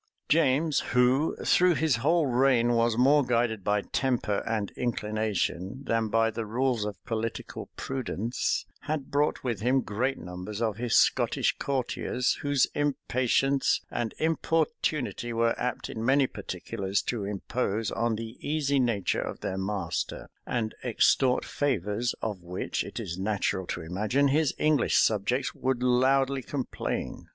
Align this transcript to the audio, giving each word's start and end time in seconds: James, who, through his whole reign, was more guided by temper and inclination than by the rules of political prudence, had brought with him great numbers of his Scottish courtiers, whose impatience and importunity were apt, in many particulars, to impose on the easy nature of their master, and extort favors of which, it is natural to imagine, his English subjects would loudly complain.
James, 0.29 0.79
who, 0.93 1.35
through 1.45 1.75
his 1.75 1.97
whole 1.97 2.25
reign, 2.25 2.73
was 2.73 2.97
more 2.97 3.23
guided 3.23 3.63
by 3.63 3.81
temper 3.83 4.41
and 4.47 4.71
inclination 4.71 5.83
than 5.83 6.07
by 6.07 6.31
the 6.31 6.43
rules 6.43 6.85
of 6.85 6.97
political 7.05 7.69
prudence, 7.77 8.65
had 8.79 9.11
brought 9.11 9.43
with 9.43 9.59
him 9.59 9.81
great 9.81 10.17
numbers 10.17 10.59
of 10.59 10.77
his 10.77 10.95
Scottish 10.95 11.55
courtiers, 11.59 12.39
whose 12.41 12.65
impatience 12.73 13.79
and 13.91 14.15
importunity 14.17 15.31
were 15.33 15.53
apt, 15.59 15.87
in 15.87 16.03
many 16.03 16.25
particulars, 16.25 17.03
to 17.03 17.23
impose 17.23 17.91
on 17.91 18.15
the 18.15 18.37
easy 18.41 18.79
nature 18.79 19.21
of 19.21 19.41
their 19.41 19.59
master, 19.59 20.31
and 20.47 20.73
extort 20.83 21.45
favors 21.45 22.15
of 22.23 22.41
which, 22.41 22.83
it 22.83 22.99
is 22.99 23.19
natural 23.19 23.67
to 23.67 23.81
imagine, 23.81 24.29
his 24.29 24.55
English 24.57 24.97
subjects 24.97 25.53
would 25.53 25.83
loudly 25.83 26.41
complain. 26.41 27.27